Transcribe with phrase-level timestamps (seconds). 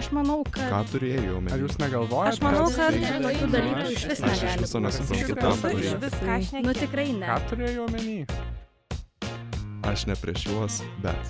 [0.00, 0.86] Aš manau, Ką kad...
[0.94, 1.56] turėjau Ar omeny?
[1.60, 2.30] jūs negalvojate?
[2.32, 5.72] Aš manau, kad tokių dalykų iš vis Aš negali viso nesuprantu
[6.22, 6.62] Ką šneki?
[6.64, 7.26] Nu tikrai ne.
[7.28, 8.14] Ką turėjau omeny?
[9.90, 11.20] Aš ne prieš juos, bet.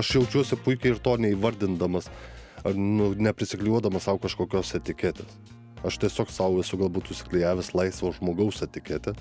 [0.00, 2.08] Aš jaučiuosi puikiai ir to neįvardindamas,
[2.64, 5.36] ar nu, neprisikliuodamas savo kažkokios etiketės.
[5.84, 9.12] Aš tiesiog savo esu galbūt užsiklijavęs laisvo žmogaus etiketę,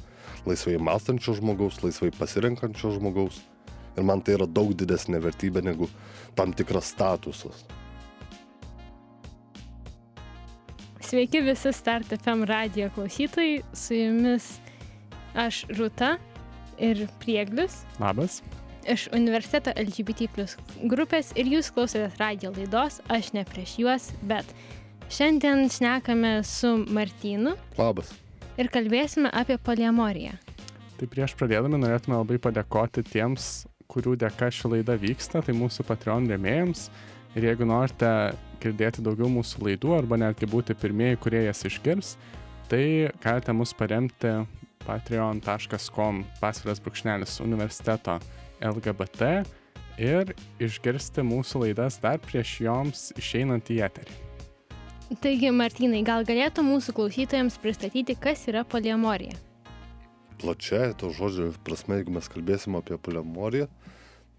[0.47, 3.43] laisvai mąstančio žmogaus, laisvai pasirenkančio žmogaus.
[3.97, 5.89] Ir man tai yra daug didesnė vertybė negu
[6.37, 7.65] tam tikras statusas.
[11.09, 14.49] Sveiki visi Start FM radio klausytojai, su jumis
[15.33, 16.17] aš Rūta
[16.77, 18.41] ir Prieglis Labas.
[18.85, 20.55] iš universiteto LGBT plus
[20.91, 24.45] grupės ir jūs klausotės radio laidos Aš ne prieš juos, bet
[25.09, 28.13] šiandien šnekame su Martynu Labas.
[28.57, 30.37] ir kalbėsime apie poliamoriją.
[30.99, 36.29] Tai prieš pradėdami norėtume labai padėkoti tiems, kurių dėka ši laida vyksta, tai mūsų Patreon
[36.29, 36.89] rėmėjams.
[37.37, 38.09] Ir jeigu norite
[38.61, 42.15] girdėti daugiau mūsų laidų arba netgi būti pirmieji, kurie jas išgirs,
[42.69, 44.33] tai galite mus paremti
[44.85, 48.17] patreon.com pasviras brūkšnelis universiteto
[48.65, 49.43] LGBT
[49.99, 54.17] ir išgirsti mūsų laidas dar prieš joms išeinant į eterį.
[55.19, 59.33] Taigi, Martynai, gal galėtų mūsų klausytojams pristatyti, kas yra poliamorija?
[60.39, 63.67] Plačiai to žodžio prasme, jeigu mes kalbėsim apie polemoriją,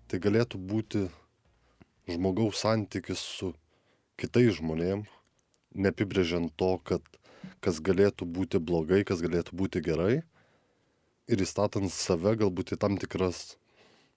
[0.08, 1.02] tai galėtų būti
[2.08, 3.52] žmogaus santykis su
[4.20, 5.04] kitais žmonėm,
[5.76, 7.04] neapibrėžiant to, kad
[7.60, 10.22] kas galėtų būti blogai, kas galėtų būti gerai,
[11.30, 13.58] ir įstatant save galbūt į tam tikras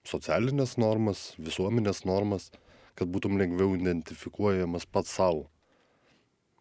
[0.08, 2.50] socialinės normas, visuomenės normas,
[2.98, 5.46] kad būtum lengviau identifikuojamas pats savo.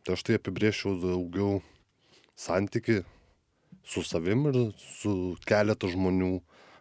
[0.04, 1.62] Tai aš tai apibrėžčiau daugiau
[2.36, 3.02] santyki
[3.84, 6.38] su savim ir su keletą žmonių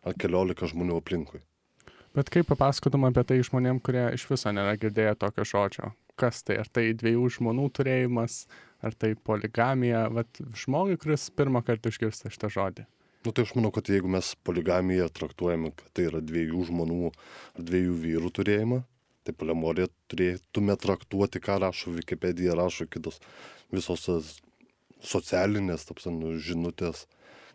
[0.07, 1.43] ar keliolika žmonių aplinkui.
[2.13, 5.93] Bet kaip papasakotum apie tai žmonėm, kurie iš viso nėra girdėję tokio žodžio?
[6.21, 6.59] Kas tai?
[6.61, 8.43] Ar tai dviejų žmonų turėjimas,
[8.85, 10.11] ar tai poligamija?
[10.13, 12.85] Vat žmogui, kuris pirmą kartą išgirsta šitą žodį.
[13.25, 17.67] Nu, tai aš manau, kad jeigu mes poligamiją traktuojame, kad tai yra dviejų žmonių ar
[17.71, 18.83] dviejų vyrų turėjimą,
[19.23, 23.23] tai polemoriją turėtume traktuoti, ką rašo Wikipedija, rašo kitos
[23.73, 24.09] visos
[25.07, 27.07] socialinės, tapsan, žinutės,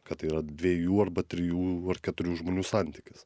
[0.08, 3.26] kad tai yra dviejų arba trijų ar keturių žmonių santykis.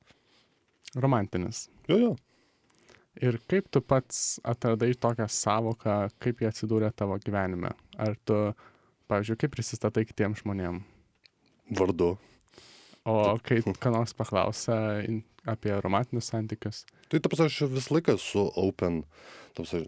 [0.98, 1.68] Romantinis.
[1.90, 2.12] Jo, jo.
[3.22, 7.74] Ir kaip tu pats atradai tokią savoką, kaip jie atsidūrė tavo gyvenime?
[8.00, 8.38] Ar tu,
[9.12, 10.88] pavyzdžiui, kaip prisistatai kitiems žmonėms?
[11.76, 12.14] Vardu.
[13.08, 14.78] O kai ką nors paklausia
[15.50, 19.02] apie romantinius santykius, Tai ta prasme, aš visą laiką esu open,
[19.52, 19.82] ta prasme,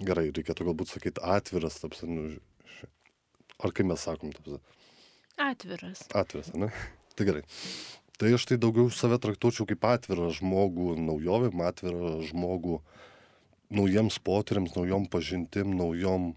[0.00, 2.22] gerai, reikėtų galbūt sakyti atviras, ta prasme, nu,
[3.58, 4.60] ar kaip mes sakom, ta prasme,
[5.38, 6.02] Atviras.
[6.14, 6.70] atviras, ne?
[7.16, 7.44] Tai gerai.
[8.18, 12.80] Tai aš tai daugiau save traktuočiau kaip atvirą žmogų naujovėm, atvirą žmogų
[13.70, 16.32] naujiems potyriams, naujom pažintim, naujom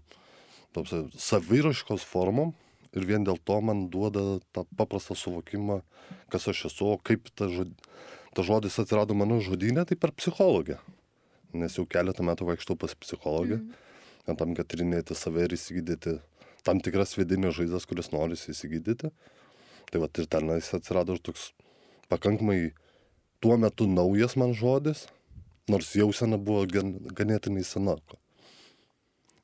[1.18, 2.54] saviraškos formom.
[2.94, 5.80] Ir vien dėl to man duoda tą paprastą suvokimą,
[6.30, 7.72] kas aš esu, kaip ta, žod...
[8.36, 10.78] ta žodis atsirado mano žodynė, tai per psichologę.
[11.56, 14.36] Nes jau keletą metų vaikštau pas psichologę, mm.
[14.38, 16.20] tam, kad tyrinėti save ir įsigydyti
[16.62, 19.10] tam tikras vidinės žaizdas, kuris nori įsigydyti.
[19.92, 21.50] Tai va ir tenais atsirado ir toks
[22.08, 22.72] pakankamai
[23.42, 25.06] tuo metu naujas man žodis,
[25.68, 27.96] nors jausena buvo gan, ganėtinai sena.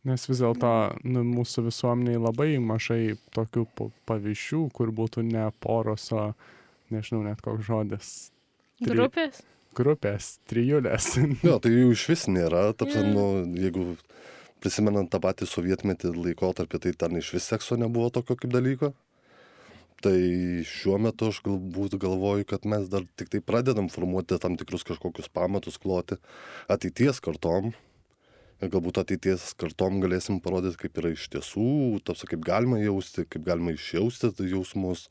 [0.08, 0.68] nes vis dėlto
[1.04, 6.32] nu, mūsų visuomeniai labai mažai tokių pa- pavyzdžių, kur būtų ne poros, o
[6.90, 8.30] nežinau net koks žodis.
[8.80, 9.42] Tri- Grupės?
[9.76, 11.10] Grupės, trijulės.
[11.44, 13.12] Jo, tai jų iš vis nėra, tapsi, Mm.
[13.12, 13.24] nu,
[13.60, 13.96] jeigu
[14.62, 18.92] prisimenant tą patį sovietmetį laikotarpį, tai ten iš vis sekso nebuvo tokio kaip dalyko.
[19.98, 20.14] Tai
[20.62, 25.26] šiuo metu aš galbūt galvoju, kad mes dar tik tai pradedam formuoti tam tikrus kažkokius
[25.34, 26.20] pamatus kloti
[26.70, 27.72] ateities kartom.
[28.62, 33.42] Ir galbūt ateities kartom galėsim parodyti, kaip yra iš tiesų, tapsi, kaip galima jausti, kaip
[33.46, 35.06] galima išjausti tai jausmus.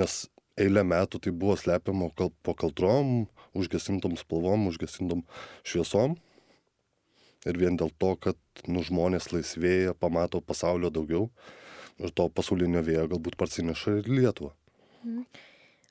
[0.00, 0.22] Nes
[0.60, 3.24] eilę metų tai buvo slepiama po kaltrom,
[3.56, 5.24] užgesintom spalvom, užgesintom
[5.64, 6.16] šviesom.
[7.48, 8.36] Ir vien dėl to, kad
[8.68, 11.30] nu, žmonės laisvėja, pamato pasaulio daugiau.
[12.00, 14.52] Ir to pasaulinio vėjo galbūt parsineša ir Lietuvą.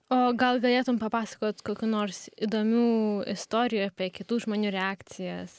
[0.09, 2.85] O gal galėtum papasakot kokiu nors įdomių
[3.33, 5.53] istorijų apie kitų žmonių reakcijas?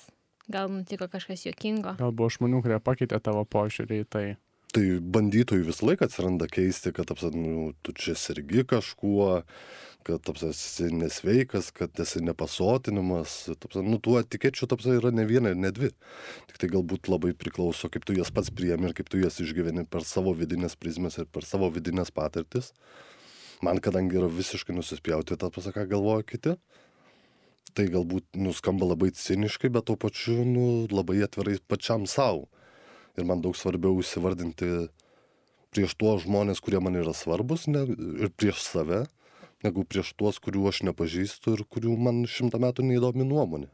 [0.51, 1.95] Gal nutiko kažkas juokingo?
[1.99, 4.25] Gal buvo žmonių, kurie pakeitė tavo požiūrį į tai.
[4.71, 9.41] Tai bandytojų visą laiką atsiranda keisti, kad apsat, nu, tu čia sergi kažkuo,
[10.07, 13.35] kad apsat, esi nesveikas, kad esi nepasotinimas.
[13.57, 15.91] Apsat, nu, tų etikečių apsat, yra ne viena ir ne dvi.
[16.53, 19.89] Tik tai galbūt labai priklauso, kaip tu jas pats priemi ir kaip tu jas išgyveni
[19.91, 22.71] per savo vidinės prizmes ir per savo vidinės patirtis.
[23.67, 26.55] Man, kadangi yra visiškai nusispjauti, tą pasaką galvoja kiti,
[27.75, 32.47] tai galbūt nuskamba labai ciniškai, bet tuo pačiu nu, labai atvirai pačiam savo.
[33.21, 34.89] Ir man daug svarbiau įsivardinti
[35.71, 37.85] prieš tuos žmonės, kurie man yra svarbus ne,
[38.25, 39.05] ir prieš save,
[39.65, 43.71] negu prieš tuos, kurių aš nepažįstu ir kurių man šimtą metų neįdomi nuomonė.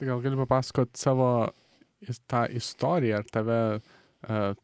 [0.00, 1.30] Tai gal gali papasakot savo
[2.30, 4.54] tą istoriją, ar tave uh,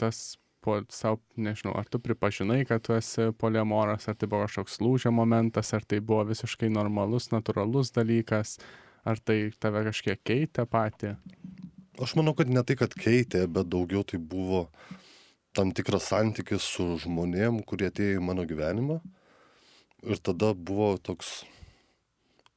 [0.00, 0.22] tas
[0.62, 5.10] po savo, nežinau, ar tu pripažinai, kad tu esi poliemoras, ar tai buvo kažkoks lūžio
[5.14, 8.56] momentas, ar tai buvo visiškai normalus, natūralus dalykas,
[9.06, 11.16] ar tai tave kažkiek keitė patį.
[12.02, 14.64] Aš manau, kad ne tai, kad keitė, bet daugiau tai buvo
[15.54, 18.96] tam tikras santykis su žmonėm, kurie atėjo į mano gyvenimą.
[20.10, 21.44] Ir tada buvo toks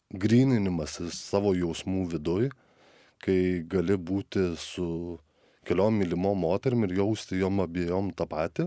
[0.10, 2.48] gryninimas savo jausmų viduj,
[3.22, 4.88] kai gali būti su
[5.70, 8.66] keliom mylimom moterim ir jausti jom abiejom tą patį,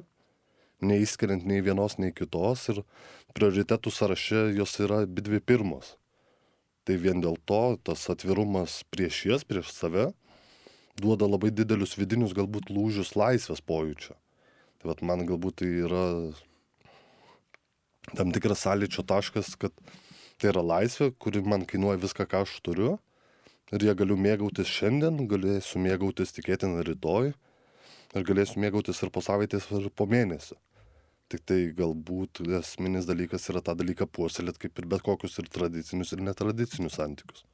[0.79, 2.85] neįskiriant nei vienos, nei kitos ir
[3.35, 5.97] prioritetų sąraše jos yra abi dvi pirmos.
[6.87, 10.13] Tai vien dėl to tas atvirumas prieš jas, prieš save,
[11.01, 14.17] duoda labai didelius vidinius galbūt lūžius laisvės pojūčio.
[14.79, 16.05] Tai vat man galbūt tai yra
[18.15, 19.75] tam tikras sąlyčio taškas, kad
[20.39, 22.97] tai yra laisvė, kuri man kainuoja viską, ką aš turiu.
[23.75, 27.35] Ir jie galiu mėgautis šiandien, galėsiu mėgautis tikėtina rytoj.
[28.17, 30.57] Ir galėsiu mėgautis ir po savaitės, ir po mėnesio.
[31.29, 36.15] Tik tai galbūt esminis dalykas yra tą dalyką puoselėt kaip ir bet kokius ir tradicinius,
[36.17, 37.45] ir netradicinius santykius.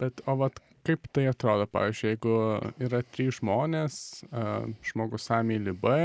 [0.00, 2.36] Bet o vat kaip tai atrodo, pavyzdžiui, jeigu
[2.86, 3.96] yra trys žmonės,
[4.90, 5.96] žmogus A myli B,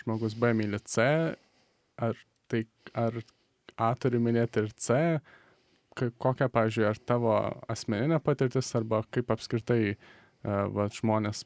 [0.00, 1.06] žmogus B myli C,
[2.02, 2.20] ar
[2.50, 2.64] tai
[2.94, 3.18] ar
[3.80, 4.98] A turi mylėti ir C,
[5.94, 7.34] kokia, pavyzdžiui, ar tavo
[7.70, 9.96] asmeninė patirtis, arba kaip apskritai
[10.44, 11.44] vat, žmonės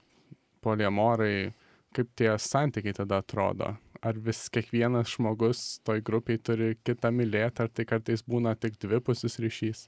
[0.64, 1.52] poliemorai,
[1.96, 3.74] kaip tie santykiai tada atrodo.
[4.04, 9.40] Ar vis kiekvienas žmogus toj grupiai turi kitą mylėti, ar tai kartais būna tik dvipusis
[9.42, 9.86] ryšys?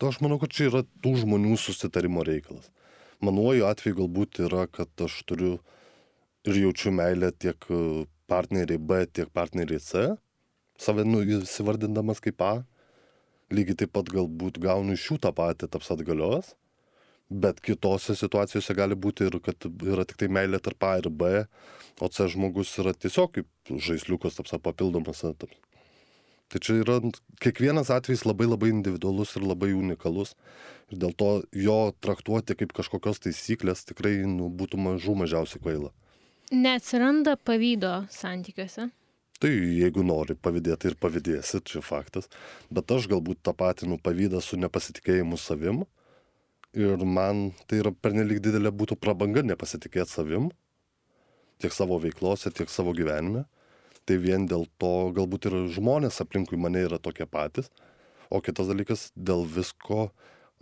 [0.00, 2.70] Tai aš manau, kad čia yra tų žmonių susitarimo reikalas.
[3.20, 5.58] Manuoju atveju galbūt yra, kad aš turiu
[6.48, 10.06] ir jaučiu meilę tiek e, partneriai B, tiek partneriai C,
[10.80, 12.54] save nu, įsivardindamas kaip A.
[13.52, 16.54] Lygiai taip pat galbūt gaunu iš jų tą patį taps atgalios,
[17.28, 21.44] bet kitose situacijose gali būti ir, kad yra tik tai meilė tarp A ir B,
[22.00, 25.26] o C žmogus yra tiesiog kaip žaisliukas taps papildomas.
[25.28, 25.60] Taps.
[26.50, 26.96] Tai čia yra
[27.38, 30.32] kiekvienas atvejis labai labai individualus ir labai unikalus.
[30.90, 35.92] Ir dėl to jo traktuoti kaip kažkokios taisyklės tikrai nu, būtų mažų mažiausiai kvaila.
[36.50, 38.88] Neatsiranda pavydo santykiuose.
[39.40, 42.26] Tai jeigu nori pavydėti ir pavydėsi, čia faktas.
[42.68, 45.84] Bet aš galbūt tapatinu pavydą su nepasitikėjimu savim.
[46.74, 50.50] Ir man tai yra pernelik didelė būtų prabanga nepasitikėti savim.
[51.62, 53.46] Tiek savo veiklose, tiek savo gyvenime
[54.08, 57.70] tai vien dėl to galbūt ir žmonės aplinkui mane yra tokie patys.
[58.30, 60.10] O kitas dalykas, dėl visko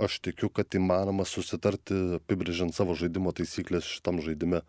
[0.00, 4.62] aš tikiu, kad įmanoma susitarti, apibrėžiant savo žaidimo taisyklės šitam žaidime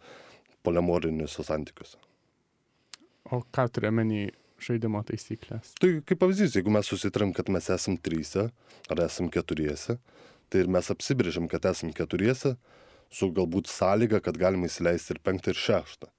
[0.65, 1.99] polemoriniuose santykiuose.
[3.29, 4.23] O ką turėmenį
[4.65, 5.75] žaidimo taisyklės?
[5.79, 8.49] Tai kaip pavyzdys, jeigu mes susitarim, kad mes esam trysia
[8.91, 9.99] ar esam keturiese,
[10.49, 12.55] tai ir mes apsibrėžiam, kad esam keturiese,
[13.13, 16.09] su galbūt sąlyga, kad galime įsileisti ir penktą, ir šeštą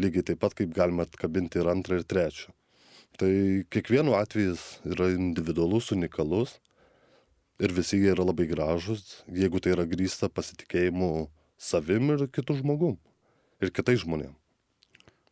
[0.00, 2.52] lygiai taip pat kaip galima atkabinti ir antrą, ir trečią.
[3.16, 3.32] Tai
[3.72, 4.56] kiekvienu atveju
[4.92, 6.58] yra individualus, unikalus
[7.62, 12.98] ir visi jie yra labai gražus, jeigu tai yra grįsta pasitikėjimu savim ir kitų žmogum
[13.64, 14.34] ir kitais žmonėm.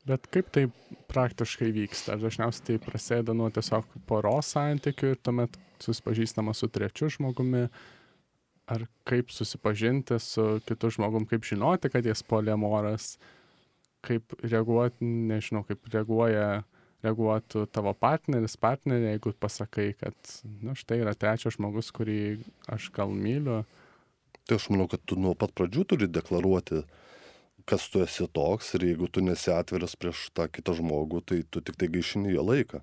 [0.04, 0.66] Bet kaip tai
[1.08, 2.14] praktiškai vyksta?
[2.14, 7.68] Ar dažniausiai tai prasideda nuo tiesiog poros santykių ir tuomet susipažįstama su trečiu žmogumi?
[8.68, 13.14] Ar kaip susipažinti su kitu žmogum, kaip žinoti, kad jis poliemoras?
[14.04, 16.64] Kaip reaguoti, nežinau, kaip reaguoja,
[17.04, 22.18] reaguotų tavo partneris, partnerė, jeigu pasakai, kad, na, nu, štai yra trečias žmogus, kurį
[22.72, 23.62] aš gal myliu.
[24.44, 26.82] Tai aš manau, kad tu nuo pat pradžių turi deklaruoti,
[27.68, 31.64] kas tu esi toks ir jeigu tu nesi atviras prieš tą kitą žmogų, tai tu
[31.64, 32.82] tik tai gaišini jo laiką.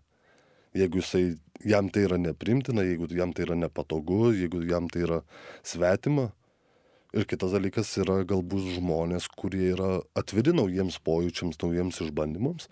[0.78, 1.24] Jeigu jisai,
[1.68, 5.20] jam tai yra neprimtina, jeigu jam tai yra nepatogu, jeigu jam tai yra
[5.68, 6.30] svetima,
[7.12, 12.70] Ir kitas dalykas yra galbūt žmonės, kurie yra atviri naujiems pojūčiams, naujiems išbandymams,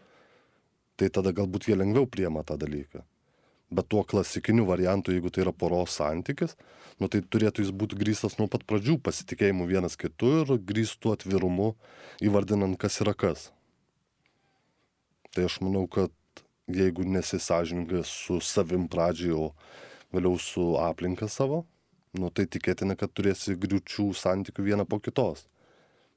[0.96, 3.04] tai tada galbūt jie lengviau priema tą dalyką.
[3.70, 6.56] Bet tuo klasikiniu variantu, jeigu tai yra poros santykis,
[6.98, 11.74] nu, tai turėtų jis būti grįstas nuo pat pradžių pasitikėjimu vienas kitu ir grįstų atvirumu,
[12.24, 13.50] įvardinant, kas yra kas.
[15.36, 16.16] Tai aš manau, kad
[16.72, 19.52] jeigu nesisažininkas su savim pradžiai, o
[20.16, 21.66] vėliau su aplinka savo,
[22.18, 25.46] nu tai tikėtina, kad turėsi griučių santykių vieną po kitos.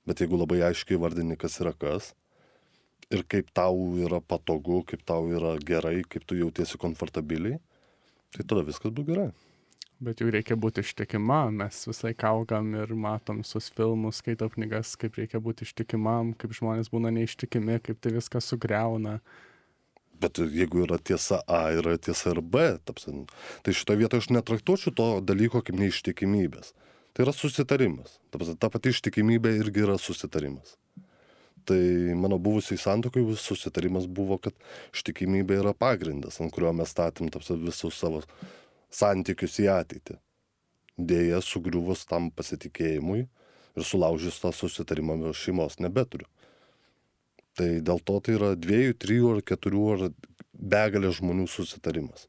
[0.09, 2.13] Bet jeigu labai aiškiai vardini, kas yra kas
[3.13, 7.61] ir kaip tau yra patogu, kaip tau yra gerai, kaip tu jautiesi komfortabiliai,
[8.33, 9.31] tai tada viskas bus gerai.
[10.03, 15.15] Bet jau reikia būti ištikima, mes visai augam ir matom visus filmus, skaito knygas, kaip
[15.21, 19.21] reikia būti ištikimam, kaip žmonės būna neištikimi, kaip tai viską sugriauna.
[20.23, 23.25] Bet jeigu yra tiesa A, yra tiesa ir B, tapsin,
[23.67, 26.73] tai šitoje vietoje aš netraktuočiau to dalyko kaip neištikimybės.
[27.13, 28.17] Tai yra susitarimas.
[28.33, 30.77] Tapsin, ta pati ištikimybė irgi yra susitarimas.
[31.69, 31.79] Tai
[32.19, 34.55] mano buvusiai santokai susitarimas buvo, kad
[34.95, 38.23] ištikimybė yra pagrindas, ant kurio mes statėm tapsin, visus savo
[38.93, 40.19] santykius į ateitį.
[40.99, 46.29] Dėja, sugriuvus tam pasitikėjimui ir sulaužus tą susitarimą šeimos nebeturiu.
[47.59, 50.05] Tai dėl to tai yra dviejų, trijų ar keturių ar
[50.53, 52.29] begalė žmonių susitarimas.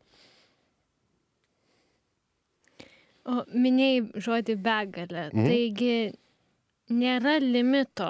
[3.24, 5.30] O minėjai žodį begalė.
[5.32, 5.48] Mhm.
[5.48, 5.96] Taigi
[6.92, 8.10] nėra limito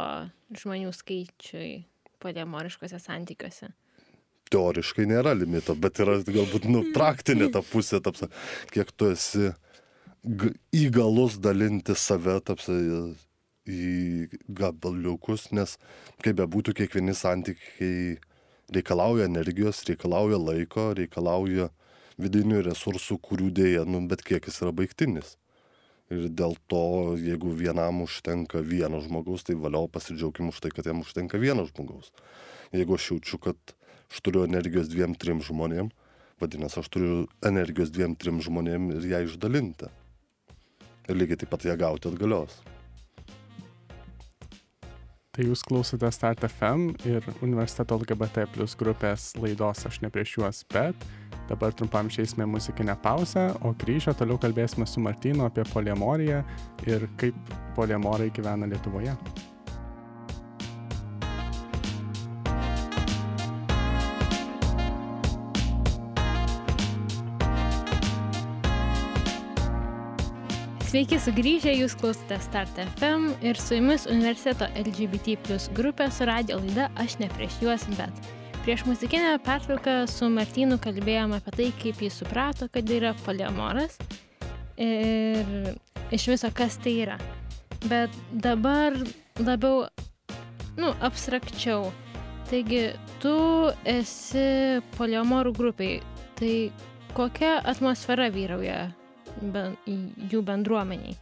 [0.57, 1.71] žmonių skaičiui
[2.23, 3.69] poliamoriškose santykiuose.
[4.53, 8.25] Teoriškai nėra limito, bet yra galbūt nu, praktinė ta pusė, taps,
[8.73, 9.51] kiek tu esi
[10.77, 12.69] įgalus dalinti save taps,
[13.69, 15.77] į gabaliukus, nes
[16.23, 18.17] kaip bebūtų, kiekvieni santykiai
[18.73, 21.69] reikalauja energijos, reikalauja laiko, reikalauja
[22.21, 25.37] vidinių resursų, kurių dėja, nu, bet kiekis yra baigtinis.
[26.13, 31.01] Ir dėl to, jeigu vienam užtenka vieno žmogaus, tai valio pasidžiaugim už tai, kad jam
[31.01, 32.11] užtenka vieno žmogaus.
[32.75, 33.75] Jeigu aš jaučiu, kad
[34.11, 35.89] aš turiu energijos dviem, trim žmonėm,
[36.43, 39.89] vadinasi, aš turiu energijos dviem, trim žmonėm ir ją išdalinti.
[41.09, 42.59] Ir lygiai taip pat ją gauti atgalios.
[45.33, 50.59] Tai jūs klausote Start FM ir Universiteto LGBT plus grupės laidos Aš ne prieš juos,
[50.69, 51.07] bet
[51.49, 56.43] dabar trumpam išeisime muzikinę pauzę, o grįžę toliau kalbėsime su Martinu apie poliamoriją
[56.85, 59.17] ir kaip poliamorai gyvena Lietuvoje.
[70.93, 76.59] Sveiki sugrįžę, jūs klausote Start FM ir su jumis universiteto LGBT plus grupė su radio
[76.59, 78.29] laida Aš ne prieš juos, bet.
[78.61, 83.97] Prieš muzikinę pertrauką su Martinu kalbėjome apie tai, kaip jis suprato, kad yra poliamoras
[84.77, 85.73] ir
[86.13, 87.17] iš viso kas tai yra.
[87.89, 88.93] Bet dabar
[89.41, 89.87] labiau,
[90.77, 91.89] nu, abstrakčiau.
[92.53, 93.37] Taigi, tu
[93.81, 96.03] esi poliamorų grupiai,
[96.37, 96.67] tai
[97.17, 98.91] kokia atmosfera vyrauja
[99.41, 99.77] ben,
[100.31, 101.15] jų bendruomeniai?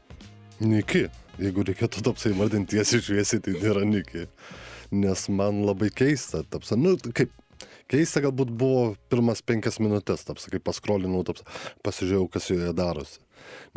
[0.61, 1.07] Niki.
[1.41, 4.27] Jeigu reikėtų tapsai vardinti tiesiai šviesiai, tai nėra Niki.
[4.91, 7.31] Nes man labai keista, tapsa, nu, kaip
[7.89, 11.47] keista galbūt buvo pirmas penkias minutės, tapsa, kai paskrolinau, tapsa,
[11.87, 13.23] pasižiūrėjau, kas joje darosi.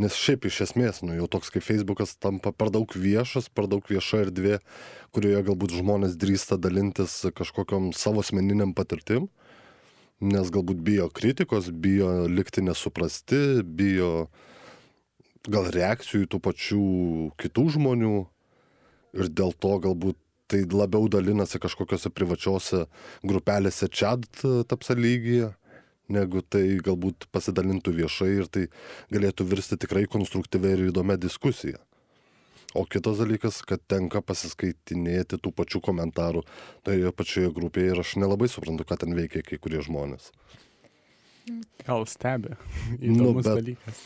[0.03, 3.87] Nes šiaip iš esmės, nu, jau toks kaip Facebookas tampa per daug viešas, per daug
[3.89, 4.59] vieša erdvė,
[5.15, 9.31] kurioje galbūt žmonės drįsta dalintis kažkokiam savo asmeniniam patirtim.
[9.31, 9.44] Mhm
[10.25, 14.29] nes galbūt bijo kritikos, bijo likti nesuprasti, bijo
[15.45, 16.85] gal reakcijų tų pačių
[17.41, 18.15] kitų žmonių
[19.21, 20.19] ir dėl to galbūt
[20.51, 22.85] tai labiau dalinasi kažkokiose privačiose
[23.25, 24.27] grupelėse čat
[24.69, 25.53] tapsa lygyje,
[26.13, 28.67] negu tai galbūt pasidalintų viešai ir tai
[29.13, 31.81] galėtų virsti tikrai konstruktyvę ir įdomią diskusiją
[32.75, 36.45] o kitas dalykas kad tenka pasiskaitinėti tų pačių komentarų
[36.87, 40.33] toje pačioje grupėje ir aš nelabai suprantu ką ten veikia kai kurie žmonės
[41.87, 42.55] gal stebi
[42.99, 44.05] įdomus nu, dalykas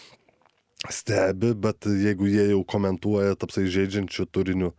[0.94, 4.72] stebi bet jeigu jie jau komentuoja tapsai žaidžiančiu turiniu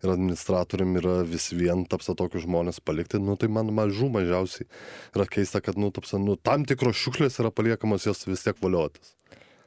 [0.00, 4.68] ir administratorium yra vis vien tapsa tokius žmonės palikti, nu tai man mažų mažiausiai
[5.16, 9.12] yra keista, kad nu, tapsa, nu, tam tikros šiukšlės yra paliekamos jos vis tiek valiotis.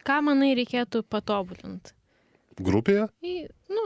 [0.08, 1.94] Ką manai reikėtų patobulinti?
[2.62, 3.08] Grupėje?
[3.26, 3.36] Į,
[3.74, 3.86] nu,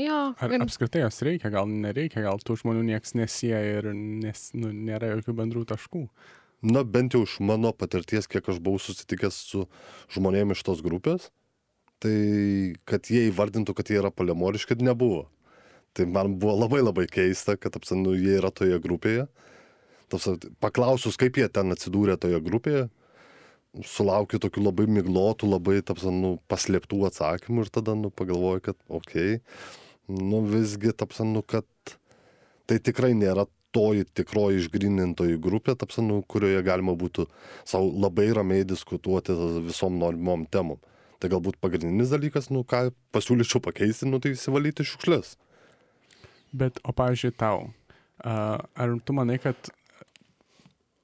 [0.00, 0.18] jo.
[0.36, 0.64] Ar ir...
[0.64, 5.36] apskritai jos reikia, gal nereikia, gal tų žmonių nieks nesieja ir nes, nu, nėra jokių
[5.40, 6.06] bendrų taškų.
[6.66, 9.66] Na, bent jau iš mano patirties, kiek aš buvau susitikęs su
[10.14, 11.30] žmonėmis iš tos grupės,
[12.02, 15.26] tai kad jie įvardintų, kad jie yra polemoriški, nebuvo.
[15.96, 19.28] Tai man buvo labai labai keista, kad apsanu, jie yra toje grupėje.
[20.12, 20.28] Taps,
[20.62, 22.86] paklausus, kaip jie ten atsidūrė toje grupėje,
[23.84, 29.40] sulaukiu tokių labai miglotų, labai, tapsa, nu, paslėptų atsakymų ir tada, nu, pagalvoju, kad, okei,
[29.40, 29.76] okay,
[30.08, 31.66] nu, visgi, tapsa, nu, kad
[32.66, 37.26] tai tikrai nėra toji tikroji išgrinintoji grupė, tapsa, nu, kurioje galima būtų
[37.68, 40.80] savo labai ramiai diskutuoti visom norimom temom.
[41.20, 45.36] Tai galbūt pagrindinis dalykas, nu, ką pasiūlyčiau pakeisti, nu, tai įsivalyti šiukšlės.
[46.56, 47.66] Bet, o pavyzdžiui, tau,
[48.24, 49.70] ar tu manai, kad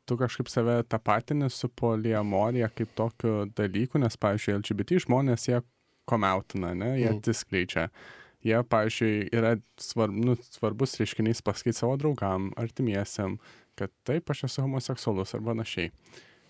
[0.08, 5.62] tu kažkaip save tapatini su poliamorija kaip tokiu dalyku, nes, pavyzdžiui, LGBT žmonės jie
[6.08, 7.20] komautina, ne, jie mm.
[7.20, 7.88] atsiskleidžia.
[8.42, 13.36] Jie, pavyzdžiui, yra svarb, nu, svarbus reiškinys pasakyti savo draugam, artimiesiam,
[13.78, 15.92] kad taip, aš esu homoseksualus ar panašiai.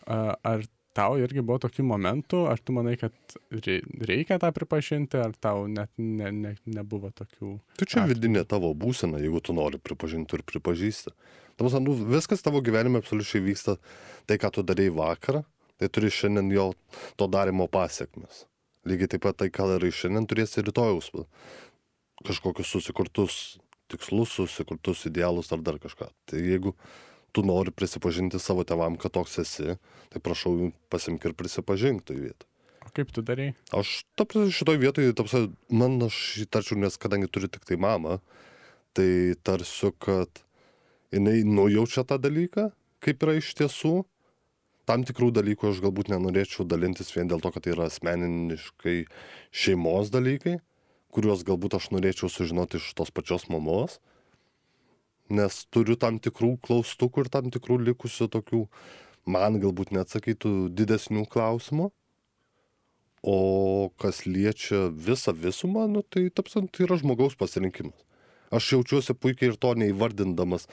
[0.08, 0.64] Ar
[0.96, 3.14] tau irgi buvo tokių momentų, ar tu manai, kad
[3.52, 7.54] rei- reikia tą pripažinti, ar tau net ne, ne, nebuvo tokių...
[7.80, 8.12] Tai čia atvejų?
[8.14, 11.14] vidinė tavo būsena, jeigu tu nori pripažinti ir pripažįsti.
[11.60, 13.76] Tavas, nu, viskas tavo gyvenime absoliučiai vyksta,
[14.28, 15.42] tai ką tu darėjai vakarą,
[15.80, 16.70] tai turi šiandien jo
[17.20, 18.46] to darimo pasiekmes.
[18.88, 21.12] Lygiai taip pat tai, ką darai šiandien, turėsi rytojaus
[22.22, 23.36] kažkokius susikurtus
[23.92, 26.08] tikslus, susikurtus idealus ar dar kažką.
[26.28, 26.74] Tai jeigu
[27.32, 29.76] tu nori prisipažinti savo tevam, kad toks esi,
[30.12, 32.48] tai prašau pasimk ir prisipažink tai vietą.
[32.82, 33.52] O kaip tu darai?
[33.72, 37.78] Aš, ta prasme, šitoj vietoj, ta prasme, man aš įtarčiau, nes kadangi turiu tik tai
[37.80, 38.18] mamą,
[38.96, 40.42] tai tarsiu, kad
[41.14, 42.70] jinai nujaučia tą dalyką,
[43.04, 44.02] kaip yra iš tiesų.
[44.88, 48.96] Tam tikrų dalykų aš galbūt nenorėčiau dalintis vien dėl to, kad tai yra asmeniniškai
[49.54, 50.56] šeimos dalykai,
[51.14, 54.00] kuriuos galbūt aš norėčiau sužinoti iš tos pačios mamos.
[55.32, 58.66] Nes turiu tam tikrų klaustukų ir tam tikrų likusių tokių,
[59.24, 61.88] man galbūt neatsakytų didesnių klausimų.
[63.22, 63.36] O
[64.02, 67.94] kas liečia visą visumą, nu, tai tapsant, tai yra žmogaus pasirinkimas.
[68.52, 70.66] Aš jaučiuosi puikiai ir to neįvardindamas,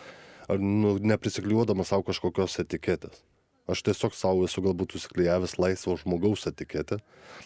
[0.49, 3.21] ar nu, neprisikliuodamas savo kažkokios etiketės.
[3.69, 6.97] Aš tiesiog savo esu galbūt užsiklijavęs laisvo žmogaus etiketę,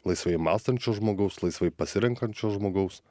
[0.07, 3.01] laisvai mąstančio žmogaus, laisvai pasirenkančio žmogaus.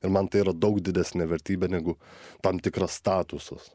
[0.00, 1.96] Ir man tai yra daug didesnė vertybė negu
[2.44, 3.68] tam tikras statusas.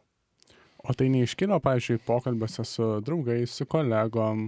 [0.85, 4.47] O tai neiškilo, pavyzdžiui, pokalbiuose su draugais, su kolegom,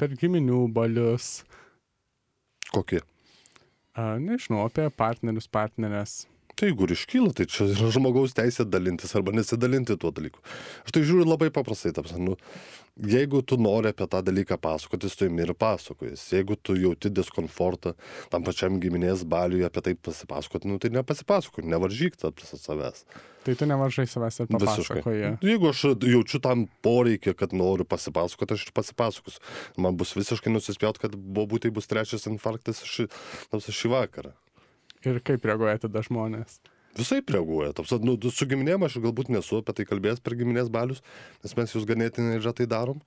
[0.00, 1.42] per giminių balius,
[2.70, 3.00] Kokie?
[3.96, 6.24] nežinau, apie partnerius, partnerės.
[6.60, 10.42] Tai jeigu ir iškyla, tai čia yra žmogaus teisė dalintis arba nesidalinti tuo dalyku.
[10.84, 12.34] Aš tai žiūriu labai paprastai, taps, nu,
[13.00, 16.26] jeigu tu nori apie tą dalyką pasakotis, tu imi ir pasakojas.
[16.34, 17.94] Jeigu tu jauti diskomfortą
[18.28, 23.06] tam pačiam giminės baliui apie tai pasipasakoti, nu, tai nepasipasakok, nevaržyk taps savęs.
[23.46, 25.32] Tai tu nemažai savęs ir papasakoji.
[25.40, 29.40] Jeigu aš jaučiu tam poreikį, kad noriu pasipasakoti, aš ir pasipasakosiu.
[29.80, 33.08] Man bus visiškai nusispjaut, kad buvo tai bus trečias infarktas šį,
[33.64, 34.36] šį vakarą.
[35.08, 36.58] Ir kaip reaguoja tada žmonės.
[36.98, 37.72] Visai reaguoja.
[37.76, 41.04] Taps, nu, su giminėm aš galbūt nesu apie tai kalbėjęs per giminės balius,
[41.44, 43.00] nes mes jūs ganėtinai retai darom.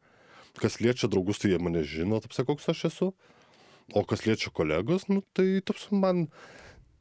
[0.62, 3.10] Kas liečia draugus, tai jie mane žino, taps, koks aš esu.
[3.94, 6.28] O kas liečia kolegos, nu, tai taps, man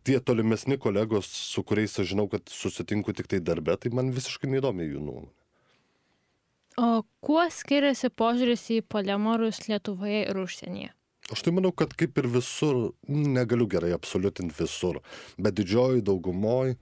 [0.02, 4.50] tie tolimesni kolegos, su kuriais aš žinau, kad susitinku tik tai darbe, tai man visiškai
[4.50, 5.30] neįdomi jų nuomonė.
[6.80, 10.94] O kuo skiriasi požiūris į polemorus Lietuvoje ir užsienyje?
[11.30, 14.98] Aš tai manau, kad kaip ir visur, negaliu gerai absoliutinti visur,
[15.38, 16.74] bet didžioji daugumoj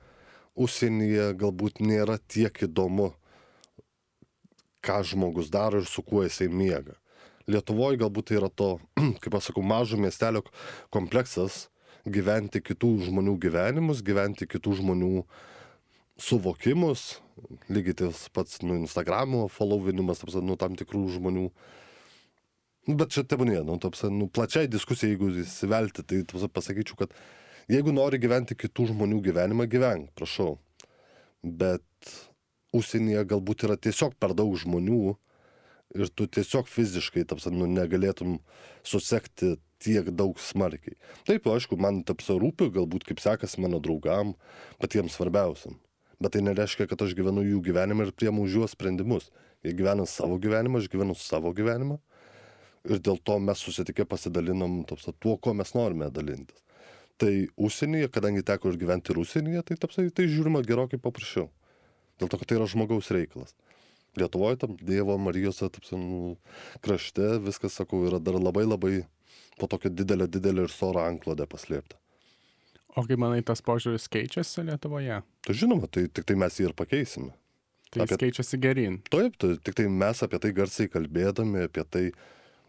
[0.57, 3.11] užsienyje galbūt nėra tiek įdomu,
[4.81, 6.97] ką žmogus daro ir su kuo jisai miega.
[7.51, 8.79] Lietuvoje galbūt tai yra to,
[9.21, 10.43] kaip aš sakau, mažo miestelio
[10.95, 11.67] kompleksas
[12.09, 15.27] gyventi kitų žmonių gyvenimus, gyventi kitų žmonių
[16.21, 17.19] suvokimus,
[17.69, 21.53] lygiai tas pats, nu, Instagramo followinimas, nu, tam tikrų žmonių Nu,
[22.89, 27.13] Bet čia tebūnė, nu, taps, nu, plačiai diskusija, jeigu įsivelti, tai taps, pasakyčiau, kad
[27.69, 30.55] jeigu nori gyventi kitų žmonių gyvenimą, gyvenk, prašau.
[31.45, 31.85] Bet
[32.77, 35.13] užsienyje galbūt yra tiesiog per daug žmonių
[36.01, 38.39] ir tu tiesiog fiziškai, taps, nu, negalėtum
[38.87, 40.97] susekti tiek daug smarkiai.
[41.29, 44.35] Taip, aišku, man taps rūpi, galbūt kaip sekasi mano draugam,
[44.81, 45.77] patiems svarbiausiam.
[46.21, 49.29] Bet tai nereiškia, kad aš gyvenu jų gyvenimą ir priemu už juos sprendimus.
[49.65, 52.01] Jie gyvena savo gyvenimą, aš gyvenu savo gyvenimą
[52.89, 56.61] ir dėl to mes susitikę pasidalinom taps, tuo, ko mes norime dalintis.
[57.21, 61.51] Tai užsienyje, kadangi teko išgyventi ir užsienyje, tai, taps, tai žiūrima gerokai paprasčiau.
[62.21, 63.53] Dėl to, kad tai yra žmogaus reikalas.
[64.19, 66.37] Lietuvoje, tam Dievo Marijos taps, nu,
[66.85, 68.95] krašte, viskas, sakau, yra dar labai labai
[69.61, 71.99] po tokia didelė, didelė ir sora anklodė paslėpta.
[72.99, 75.21] O kaip manai, tas požiūris keičiasi Lietuvoje?
[75.47, 77.31] Tai žinoma, tai tik tai mes jį ir pakeisime.
[77.91, 78.99] Tai Apie- keičiasi gerin.
[79.11, 82.05] Taip, tai tik tai mes apie tai garsiai kalbėdami, apie tai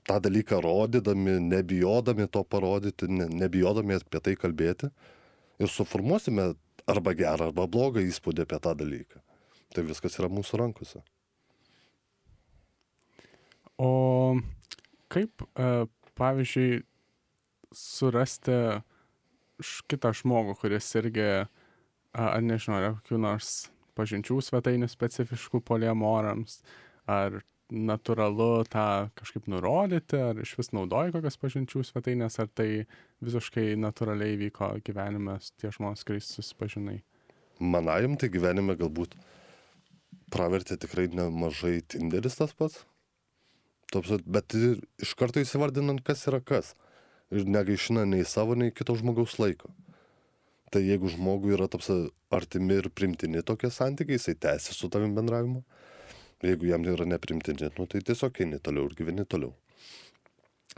[0.08, 4.92] tą dalyką rodydami, nebijodami to parodyti, ne, nebijodami apie tai kalbėti
[5.62, 6.54] ir suformuosime
[6.90, 9.22] arba gerą, arba blogą įspūdį apie tą dalyką.
[9.72, 11.04] Tai viskas yra mūsų rankose.
[13.82, 14.38] O
[15.12, 15.86] kaip, e,
[16.20, 16.82] pavyzdžiui,
[17.76, 18.58] surasti
[19.90, 21.28] kitą žmogų, kuris irgi,
[22.18, 26.62] ar nežinau, yra kokių nors pažinčių svetainių specifiškų poliamorams,
[27.10, 32.86] ar natūralu tą kažkaip nurodyti, ar iš vis naudoji kokias pažinčių svetainės, ar tai
[33.24, 37.00] visiškai natūraliai vyko gyvenime tie žmonės, kuriais susipažinai.
[37.62, 39.16] Manajam tai gyvenime galbūt
[40.34, 42.84] pravertė tikrai nemažai Tinderis tas pats.
[43.92, 46.76] Bet iš karto įsivardinant, kas yra kas.
[47.32, 49.72] Ir negaišina nei savo, nei kito žmogaus laiko.
[50.72, 51.90] Tai jeigu žmogui yra taps,
[52.32, 55.64] artimi ir primtini tokie santykiai, jisai tęsia su tavim bendravimu.
[56.42, 59.54] Jeigu jam yra neprimtini, nu, tai tiesiog eini toliau ir gyveni toliau.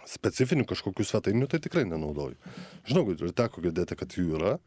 [0.09, 2.35] specifinių kažkokių svetainių tai tikrai nenaudoju.
[2.89, 4.57] Žinau, ir teko girdėti, kad jų yra,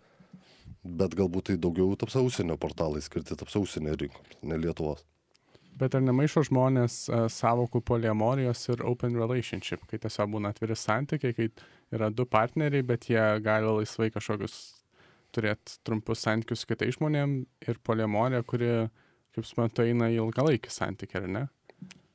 [0.86, 5.04] bet galbūt tai daugiau taps užsienio portalai skirti taps užsienio rinkoms, ne Lietuvos.
[5.76, 11.36] Bet ar nemaišo žmonės uh, savokų poliamorijos ir open relationship, kai tiesiog būna atviri santykiai,
[11.36, 11.50] kai
[11.92, 14.56] yra du partneriai, bet jie gali laisvai kažkokius
[15.36, 18.70] turėti trumpus santykius su kitais žmonėmis ir poliamorija, kuri,
[19.36, 21.44] kaip suprantu, eina į ilgalaikį santykį, ar ne?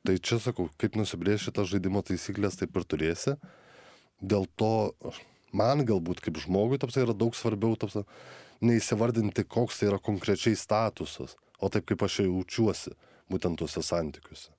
[0.02, 3.36] Tai čia sakau, kaip nusibrėži tas žaidimo taisyklės, taip ir turėsi.
[4.22, 4.90] Dėl to
[5.54, 8.00] man galbūt kaip žmogui taps yra daug svarbiau taps
[8.66, 12.96] neįsivardinti, koks tai yra konkrečiai statusas, o taip kaip aš jaučiuosi
[13.30, 14.50] būtent tuose santykiuose.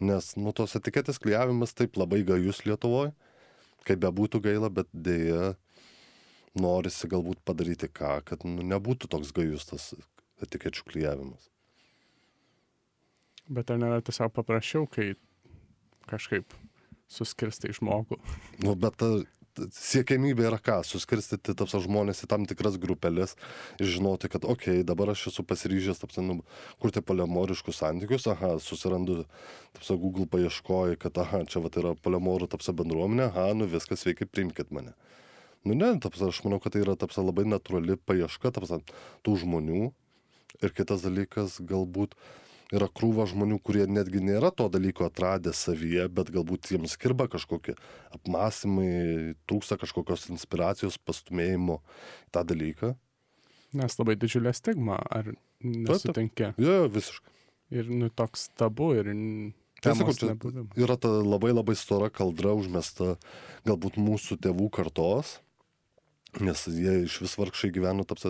[0.00, 3.12] Nes, nu, tos etiketės klijavimas taip labai gajus Lietuvoje,
[3.88, 5.54] kaip bebūtų gaila, bet dėja
[6.60, 9.90] norisi galbūt padaryti ką, kad nu, nebūtų toks gajus tas
[10.44, 11.50] etikečių klijavimas.
[13.50, 15.12] Bet ar nėra tiesiog paprasčiau, kai
[16.10, 16.54] kažkaip
[17.10, 18.20] suskirstai žmogų?
[18.62, 19.08] Nu, bet ta,
[19.74, 20.80] siekiamybė yra ką?
[20.86, 23.34] Suskirstyti taps žmones į tam tikras grupeles
[23.80, 26.40] ir žinoti kad okei dabar aš esu pasiryžęs taps nu
[26.82, 29.24] kurti poliamoriškus santykius aha susirandu
[29.76, 34.28] taps google paieškoj kad aha čia vat yra poliamorų taps bendruomenė aha nu viskas sveiki
[34.30, 34.94] priimkit mane.
[35.66, 38.78] Nu ne taps aš manau kad tai yra taps labai natūrali paieška taps
[39.26, 39.90] tų žmonių.
[40.60, 42.16] Ir kitas dalykas galbūt
[42.74, 47.74] yra krūva žmonių, kurie netgi nėra to dalyko atradę savyje, bet galbūt jiems skirba kažkokie
[48.14, 51.80] apmąstymai, trūksta kažkokios inspiracijos, pastumėjimo
[52.34, 52.94] tą dalyką.
[53.78, 56.54] Nes labai didžiulė stigma, ar nesutinki?
[56.58, 57.36] Jo, visiškai.
[57.70, 59.12] Ir nu, toks tabu ir...
[59.80, 60.34] Tai sakau, čia
[60.76, 63.14] yra ta labai labai stora kaldra užmesta
[63.64, 65.38] galbūt mūsų tėvų kartos,
[66.42, 68.28] nes jie iš vis vargšai gyveno taps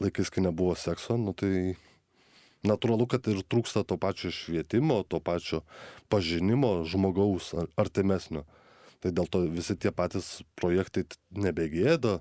[0.00, 1.74] laikais, kai nebuvo sekso, nu tai
[2.68, 5.62] natūralu kad ir trūksta to pačio švietimo to pačio
[6.12, 8.44] pažinimo žmogaus artimesnio.
[9.00, 11.04] Tai dėl to visi tie patys projektai
[11.36, 12.20] nebegėda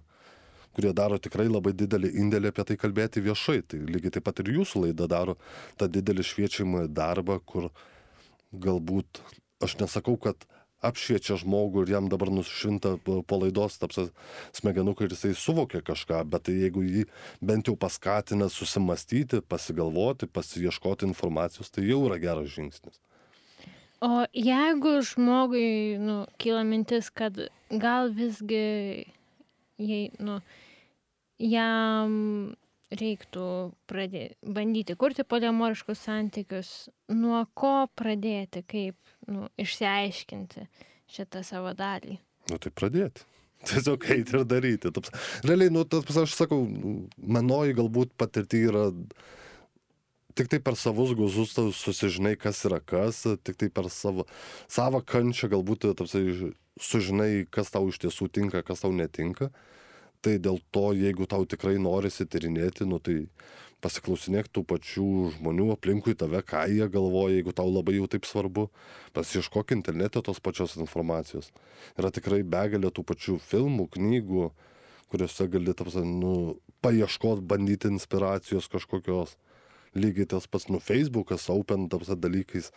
[0.75, 3.62] kurie daro tikrai labai didelį indėlį apie tai kalbėti viešai.
[3.63, 5.38] Tai lygiai taip pat ir jūsų laida daro
[5.79, 7.69] tą didelį šviečiamąjį darbą kur
[8.51, 9.23] galbūt
[9.63, 10.43] aš nesakau kad
[10.88, 14.00] apšviečia žmogų ir jam dabar nušvinta po laidos taps
[14.56, 17.06] smegenukai ir jisai suvokia kažką, bet tai jeigu jį
[17.41, 23.00] bent jau paskatina susimastyti, pasigalvoti, pasieškoti informacijos, tai jau yra geras žingsnis.
[24.06, 27.38] O jeigu žmogui nu, kyla mintis, kad
[27.71, 29.06] gal visgi
[29.78, 30.39] jei, nu,
[31.39, 32.56] jam
[32.93, 33.45] reiktų
[33.89, 36.74] pradėti, bandyti kurti poliamoriškus santykius,
[37.10, 38.98] nuo ko pradėti, kaip
[39.32, 40.67] nu, išsiaiškinti
[41.15, 42.19] šitą savo dalį.
[42.52, 43.26] Nu tai pradėti.
[43.69, 44.91] Tiesiog eiti ir daryti.
[44.93, 45.13] Taps,
[45.45, 46.62] realiai, nu, tas, aš sakau,
[47.17, 48.91] manoji galbūt patirti yra
[50.36, 54.28] tik tai per savus guzus susižinai, kas yra kas, tik tai per savo,
[54.67, 59.50] savo kančią galbūt tapsai, sužinai, kas tau iš tiesų tinka, kas tau netinka.
[60.25, 63.27] Tai dėl to, jeigu tau tikrai norisi tyrinėti, nu tai
[63.85, 68.63] pasiklausinėk tų pačių žmonių aplinkui tave, ką jie galvoja, jeigu tau labai jau taip svarbu,
[69.13, 71.51] pasieškok internete tos pačios informacijos.
[71.99, 74.47] Yra tikrai begalė tų pačių filmų, knygų,
[75.13, 79.38] kuriuose gali, taps, nu, paieškot, bandyti inspiracijos kažkokios.
[79.95, 82.71] Lygiai tas pats, nu, Facebookas, Open, taps, dalykais,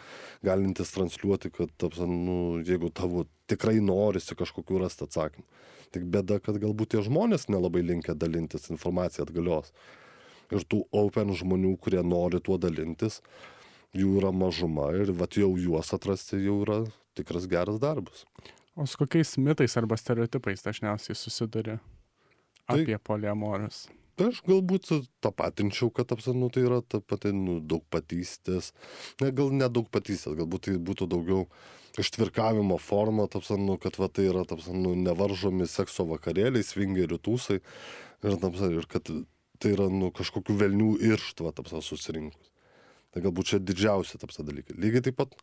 [0.46, 5.46] galintis transliuoti, kad, taps, nu, jeigu tavo tikrai norisi kažkokiu rasti atsakymų.
[5.94, 9.72] Tik bėda, kad galbūt tie žmonės nelabai linkia dalintis informaciją atgalios
[10.52, 13.20] ir tų open žmonių, kurie nori tuo dalintis,
[13.96, 16.78] jų yra mažuma ir vat jau juos atrasti jau yra
[17.18, 18.24] tikras geras darbas.
[18.78, 21.78] O su kokiais mitais arba stereotipais dažniausiai susiduria
[22.68, 23.88] tai, apie poliamorus?
[24.18, 24.88] Aš galbūt
[25.22, 28.72] tapatinčiau, kad apsanu tai yra ta pati nu, daug patystės,
[29.22, 31.44] ne, gal ne daug patystės, galbūt tai būtų daugiau
[32.02, 38.82] ištvirkavimo forma, tapsanu, kad va, tai yra tapsanu, nevaržomi sekso vakarėliai, svingerių tūsai ir, tapsanu,
[38.82, 39.10] ir kad
[39.62, 42.50] tai yra nu kažkokių velnių irštva tapsa susirinkus.
[43.14, 44.76] Tai galbūt čia didžiausia tapsa dalykai.
[44.78, 45.34] Lygiai taip pat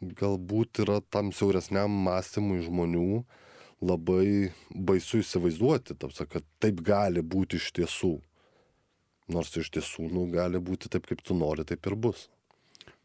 [0.00, 3.24] galbūt yra tam siauresniam mąstymui žmonių
[3.84, 8.14] labai baisu įsivaizduoti, tapsa, kad taip gali būti iš tiesų.
[9.34, 12.28] Nors iš tiesų, nu, gali būti taip, kaip tu nori, taip ir bus.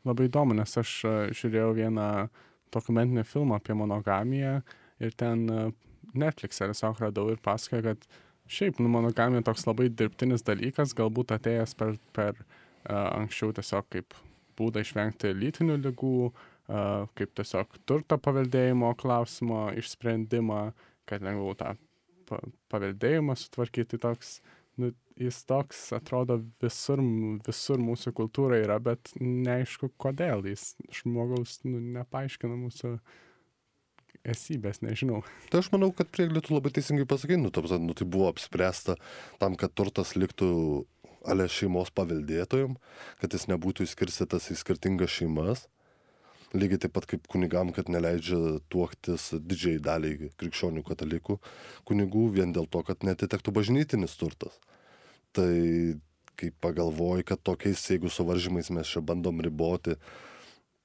[0.05, 2.09] Labai įdomu, nes aš e, žiūrėjau vieną
[2.73, 4.59] dokumentinį filmą apie monogamiją
[5.01, 5.63] ir ten e,
[6.17, 8.11] Netflix'e tiesiog radau ir pasakoja, kad
[8.51, 14.15] Šiaip, nu, monogamija toks labai dirbtinis dalykas, galbūt atėjęs per, per uh, anksčiau tiesiog kaip
[14.59, 16.49] būdą išvengti lytinių lygų, uh,
[17.17, 20.63] kaip tiesiog turto paveldėjimo klausimo išsprendimą,
[21.09, 21.75] kad lengviau tą
[22.29, 22.39] pa
[22.71, 24.37] paveldėjimą sutvarkyti toks,
[24.79, 27.01] nu, jis toks atrodo visur,
[27.47, 32.93] visur mūsų kultūra yra, bet neaišku kodėl jis žmogaus nu, nepaaiškina mūsų
[34.31, 35.21] esybės, nežinau.
[35.51, 38.29] Tai aš manau, kad prieglį tu labai teisingai pasakai, nu, ta prasme, nu, tai buvo
[38.31, 38.95] apspręsta
[39.41, 40.51] tam, kad turtas liktų
[41.27, 42.77] ale šeimos paveldėtojom,
[43.21, 45.67] kad jis nebūtų įskirstytas į skirtingas šeimas.
[46.51, 51.37] Lygiai taip pat kaip kunigam, kad neleidžia tuoktis didžiai daliai krikščionių katalikų
[51.87, 54.57] kunigų vien dėl to, kad netitektų bažnytinis turtas.
[55.31, 55.47] Tai
[56.35, 59.95] kai pagalvoji, kad tokiais, jeigu suvaržymais mes čia bandom riboti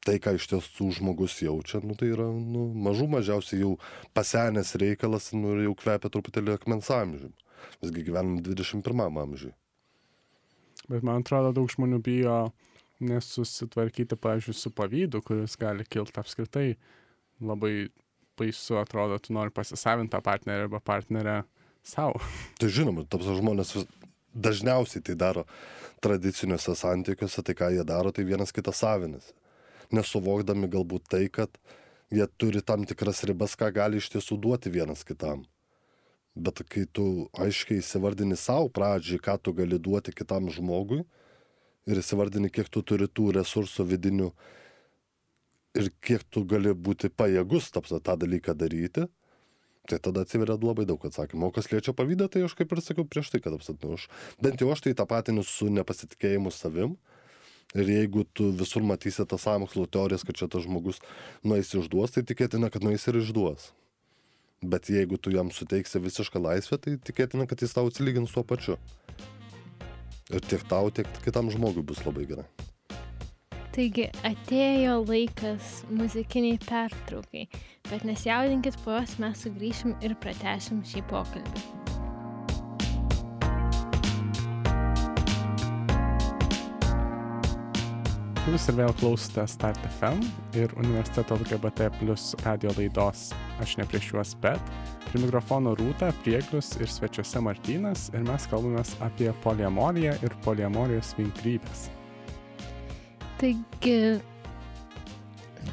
[0.07, 3.73] tai, ką iš tiesų žmogus jaučia, nu, tai yra nu, mažų mažiausiai jau
[4.15, 7.35] pasenęs reikalas nu, ir jau kvepia truputėlį akmens amžiumi.
[7.83, 9.51] Visgi gyvenam 21 amžiui.
[10.87, 12.37] Bet man atrodo, daug žmonių bijo
[13.01, 16.77] nesusitvarkyti, pavyzdžiui, su pavydu, kuris gali kilti apskritai.
[17.45, 17.89] Labai
[18.39, 21.41] baisu atrodo, tu nori pasisavinti tą partnerį arba partnerę
[21.85, 22.21] savo.
[22.61, 23.89] Tai žinoma, taps žmonės vis-
[24.37, 25.47] dažniausiai tai daro
[26.05, 29.33] tradiciniuose santykiuose, tai ką jie daro, tai vienas kitas savinasi.
[29.97, 31.53] Nesuvokdami galbūt tai, kad
[32.13, 35.47] jie turi tam tikras ribas, ką gali iš tiesų duoti vienas kitam.
[36.37, 41.07] Bet kai tu aiškiai įsivardini savo pradžiai, ką tu gali duoti kitam žmogui
[41.87, 44.31] ir įsivardini, kiek tu turi tų resursų vidinių
[45.77, 49.07] ir kiek tu gali būti pajėgus tapsa tą dalyką daryti,
[49.87, 51.51] tai tada atsiveria labai daug atsakymų.
[51.51, 54.09] O kas liečia pavydą, tai aš kaip ir sakiau prieš tai, kad apsatinu, aš,
[54.43, 56.97] bent jau aš tai tapatinu su nepasitikėjimu savim.
[57.77, 61.01] Ir jeigu tu visur matysi tas sąmokslo teorijas, kad čia tas žmogus
[61.45, 63.73] nueis išduos, tai tikėtina, kad nueis ir išduos.
[64.65, 68.79] Bet jeigu tu jam suteiksi visišką laisvę, tai tikėtina, kad jis tau atsilygins tuo pačiu.
[70.35, 72.47] Ir tiek tau, tiek kitam žmogui bus labai gerai.
[73.77, 77.45] Taigi atėjo laikas muzikiniai pertraukai,
[77.91, 81.86] bet nesijaudinkit, po jos mes sugrįšim ir pratęsim šį pokalbį.
[88.47, 90.21] Jūs ir vėl klausote Start FM
[90.55, 94.63] ir Universiteto LGBT plus radio laidos Aš ne prieš juos, bet
[95.09, 101.89] prie mikrofono Rūta, Prieglius ir svečiuose Martynas ir mes kalbamės apie poliamoriją ir poliamorijos vinkrybės.
[103.43, 103.99] Taigi,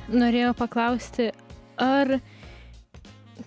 [0.10, 1.30] norėjau paklausti,
[1.78, 2.18] ar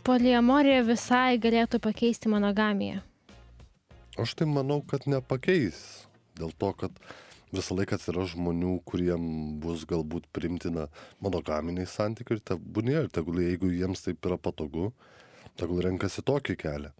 [0.06, 3.02] poliamorija visai galėtų pakeisti monogamiją?
[4.22, 6.06] Aš tai manau, kad nepakeis.
[6.38, 7.06] Dėl to, kad
[7.60, 9.24] visą laiką atsiras žmonių, kuriem
[9.62, 10.86] bus galbūt primtina
[11.24, 14.90] monogaminiai santykiai ir tebūnė, ir tegul jeigu jiems taip yra patogu,
[15.60, 16.92] tegul renkasi tokį kelią.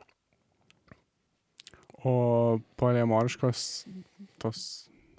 [2.07, 2.14] O
[2.79, 3.61] poliamoriškos
[4.42, 4.61] tos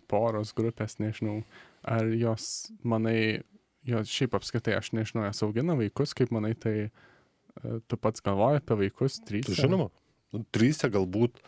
[0.07, 1.41] poros grupės, nežinau,
[1.83, 3.43] ar jos, manai,
[3.87, 6.91] jos šiaip apskritai, aš nežinau, jas augina vaikus, kaip manai, tai e,
[7.87, 9.49] tu pats galvoji apie vaikus, trys.
[9.59, 9.89] Žinoma,
[10.55, 11.41] trysia galbūt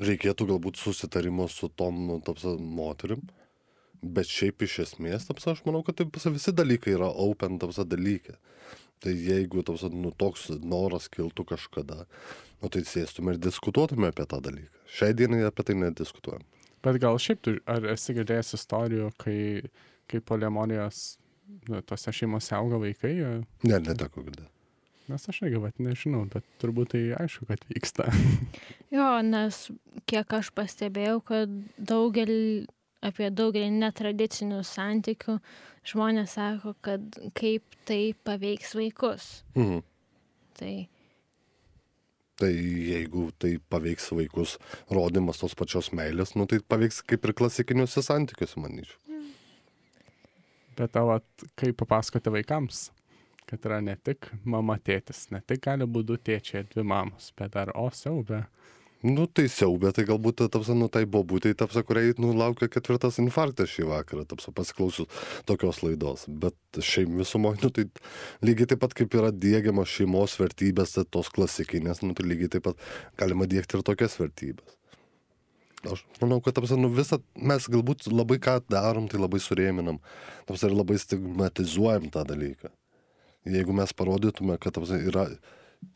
[0.00, 3.24] reikėtų galbūt susitarimo su tom nu, tapsa, moterim,
[4.02, 7.84] bet šiaip iš esmės, tapsa, aš manau, kad taip, tapsa, visi dalykai yra open tapsa,
[7.88, 8.38] dalykai.
[9.02, 12.04] Tai jeigu tapsa, nu, toks noras kiltų kažkada,
[12.62, 14.84] nu, tai sėstume ir diskutuotume apie tą dalyką.
[14.92, 16.44] Šiai dienai apie tai nediskutuojam.
[16.82, 19.36] Bet gal šiaip tu, ar esi girdėjęs istorijų, kai,
[20.10, 21.02] kai poliamorijos
[21.68, 23.14] nu, tose šeimose auga vaikai?
[23.66, 24.50] Ne, neteko girdėti.
[25.12, 28.06] Nes aš irgi, vat, nežinau, bet turbūt tai aišku, kad vyksta.
[28.94, 29.66] Jo, nes
[30.08, 32.64] kiek aš pastebėjau, kad daugelį,
[33.04, 35.36] apie daugelį netradicinių santykių
[35.92, 39.28] žmonės sako, kad kaip tai paveiks vaikus.
[39.58, 39.84] Mhm.
[40.56, 40.72] Tai
[42.42, 44.56] Tai jeigu tai paveiks vaikus
[44.90, 48.98] rodimas tos pačios meilės, nu, tai paveiks kaip ir klasikiniuose santykiuose, manyčiau.
[50.74, 51.18] Bet tavo,
[51.60, 52.86] kaip papasakoti vaikams,
[53.48, 57.54] kad yra ne tik mama tėtis, ne tik gali būti du tėčiai, dvi mamos, bet
[57.56, 58.44] dar o siaubė.
[59.02, 63.72] Nu, tai siaubė, tai galbūt, tapsa, nu, tai bobutė, tapsa, kuriai, nu, laukia ketvirtas infarktas
[63.72, 66.28] šį vakarą, tapsa, pasiklausus tokios laidos.
[66.28, 67.88] Bet šiaip visumoje, nu, tai
[68.46, 72.68] lygiai taip pat kaip yra dėgiamos šeimos vertybės, tai tos klasikinės, nu, tai lygiai taip
[72.68, 72.86] pat
[73.18, 74.78] galima dėkti ir tokias vertybės.
[75.82, 79.98] Aš manau, kad, tapsa, nu, visą, mes galbūt labai ką darom, tai labai surėminam,
[80.46, 82.70] tapsa, ir labai stigmatizuojam tą dalyką.
[83.48, 85.26] Jeigu mes parodytume, kad, yra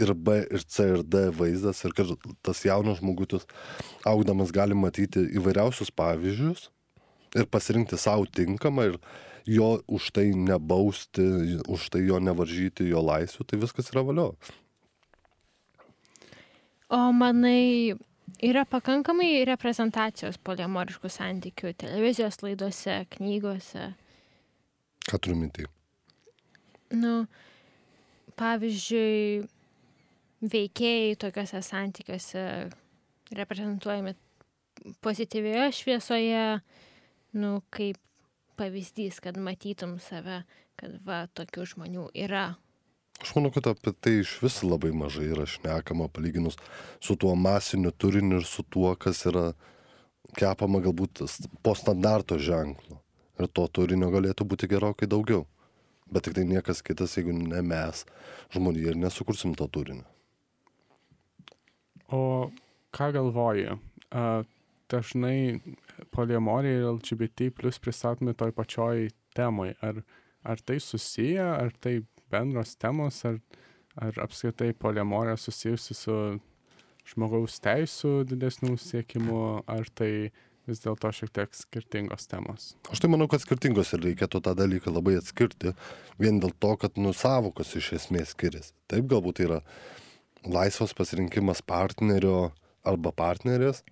[0.02, 2.10] ir B, ir C, ir D vaizdas, ir kad
[2.42, 3.46] tas jaunas žmogutis
[4.06, 6.68] augdamas gali matyti įvairiausius pavyzdžius
[7.36, 8.98] ir pasirinkti savo tinkamą ir
[9.46, 11.22] jo už tai nebausti,
[11.70, 14.32] už tai jo nevaržyti jo laisvių, tai viskas yra valio.
[16.90, 17.94] O manai,
[18.42, 23.92] yra pakankamai reprezentacijos poliamoriškų santykių televizijos laidose, knygose?
[25.06, 25.66] Ką turiu minti?
[26.94, 27.26] Nu,
[28.38, 29.46] pavyzdžiui,
[30.46, 32.44] veikėjai tokiuose santykiuose
[33.34, 34.14] reprezentuojami
[35.02, 36.44] pozityvioje šviesoje,
[37.40, 37.98] nu, kaip
[38.56, 40.44] pavyzdys, kad matytum save,
[40.78, 42.52] kad va, tokių žmonių yra
[43.22, 46.58] Aš manau, kad apie tai iš vis labai mažai yra šnekama palyginus
[47.00, 49.46] su tuo masiniu turiniu ir su tuo, kas yra
[50.36, 51.22] kepama galbūt
[51.64, 53.00] po standarto ženklo.
[53.40, 55.46] Ir to turinio galėtų būti gerokai daugiau.
[56.10, 58.04] Bet tik tai niekas kitas, jeigu ne mes,
[58.54, 60.06] žmonija ir nesukursim to turinio.
[62.14, 62.50] O
[62.94, 63.74] ką galvoji?
[64.86, 65.58] Dažnai
[66.14, 69.72] poliamorija ir LGBT plus pristatomi toj pačioj temai.
[69.82, 70.02] Ar,
[70.46, 71.98] ar tai susiję, ar tai
[72.30, 73.40] bendros temos, ar,
[73.98, 76.16] ar apskritai poliamorija susijusi su
[77.06, 80.30] žmogaus teisų didesnių siekimu, ar tai
[80.68, 82.72] vis dėlto šiek tiek skirtingos temos?
[82.92, 85.74] Aš tai manau, kad skirtingos ir reikėtų tą dalyką labai atskirti,
[86.22, 88.74] vien dėl to, kad nu savokos iš esmės skiriasi.
[88.90, 89.60] Taip galbūt tai yra
[90.46, 92.50] laisvas pasirinkimas partnerio
[92.86, 93.82] arba partnerės,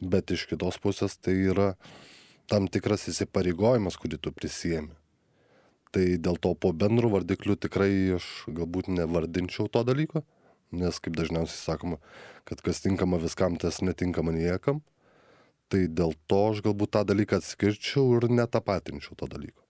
[0.00, 1.72] bet iš kitos pusės tai yra
[2.48, 4.94] tam tikras įsipareigojimas, kurį tu prisėmi.
[5.92, 10.22] Tai dėl to po bendrų vardiklių tikrai aš galbūt nevardinčiau to dalyko,
[10.76, 11.96] nes kaip dažniausiai sakoma,
[12.48, 14.82] kad kas tinkama viskam, tas netinkama niekam.
[15.68, 19.60] Tai dėl to aš galbūt tą dalyką atskirčiau ir netapatinčiau to dalyko.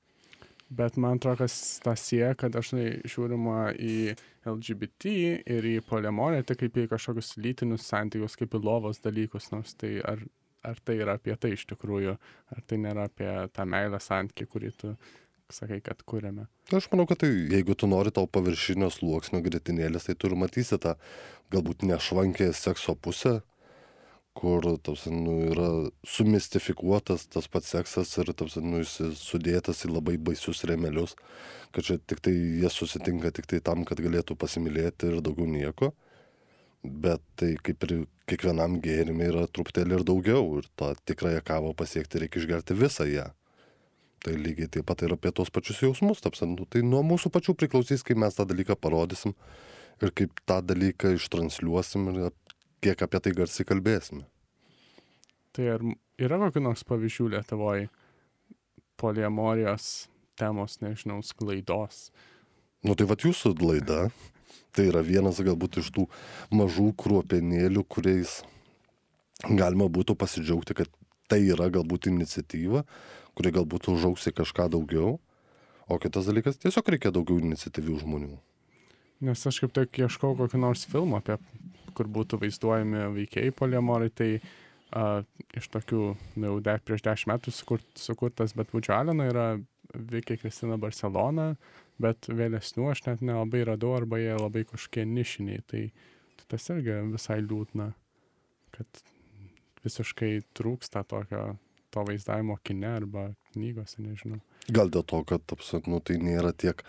[0.68, 4.12] Bet man atrodo, kas tą sieja, kad dažnai žiūrima į
[4.48, 5.12] LGBT
[5.48, 9.94] ir į poliamoriją tik kaip į kažkokius lytinius santykius, kaip į lovos dalykus, nors tai
[10.04, 10.20] ar,
[10.68, 12.18] ar tai yra apie tai iš tikrųjų,
[12.52, 14.92] ar tai nėra apie tą meilę santykį, kurį tu
[15.48, 16.44] sakai, kad kūrėme.
[16.76, 20.76] Aš manau, kad tai, jeigu tu nori tau paviršinio sluoksnio gritinėlės, tai tu ir matysi
[20.76, 20.98] tą
[21.54, 23.38] galbūt nešvankę sekso pusę,
[24.38, 25.68] kur taps, nu, yra
[26.07, 31.16] sumistifikuotas tas pats seksas ir taps, nu, jis sudėtas į labai baisius remelius,
[31.74, 35.90] kad čia tik tai jie susitinka tik tai tam, kad galėtų pasimylėti ir daugiau nieko.
[36.87, 37.94] Bet tai kaip ir
[38.31, 43.27] kiekvienam gėrimui yra truputėlį ir daugiau ir tą tikrąją kavą pasiekti reikia išgerti visą ją.
[44.22, 47.59] Tai lygiai taip pat ir apie tos pačius jausmus, taps, nu, tai nuo mūsų pačių
[47.59, 49.35] priklausys, kaip mes tą dalyką parodysim
[50.03, 52.31] ir kaip tą dalyką ištransliuosim ir
[52.84, 54.24] kiek apie tai garsiai kalbėsime.
[55.56, 55.84] Tai ar
[56.20, 57.88] yra kokių nors pavyzdžių Lietuvoje
[58.98, 62.08] poliamorijos temos, nežinau, sklaidos?
[62.86, 64.06] Nu tai vad jūsų laida,
[64.70, 66.06] tai yra vienas galbūt iš tų
[66.54, 68.40] mažų kruopenėlių, kuriais
[69.46, 70.90] galima būtų pasidžiaugti, kad
[71.30, 72.84] tai yra galbūt iniciatyva,
[73.34, 75.18] kuri galbūt užauks į kažką daugiau.
[75.88, 78.36] O kitas dalykas, tiesiog reikia daugiau iniciatyvių žmonių.
[79.24, 81.38] Nes aš kaip tik ieškau kokį nors filmą, apie,
[81.98, 84.31] kur būtų vaizduojami veikėjai poliamorai, tai
[84.94, 85.24] a,
[85.59, 86.02] iš tokių,
[86.44, 89.48] jau de, prieš dešimt metų sukurt, sukurtas, bet Vučio Aleno yra
[89.94, 91.54] veikia Kristina Barcelona,
[91.98, 95.85] bet vėlesnių aš net nelabai radau, arba jie labai kažkokie nišiniai, tai,
[96.38, 97.88] tai tas irgi visai liūdna,
[98.76, 99.02] kad
[99.83, 101.57] visiškai trūksta tokio
[101.94, 104.38] to vaizdavimo kine arba knygose, nežinau.
[104.68, 106.85] Gal dėl to, kad apsat, nu, tai nėra tiek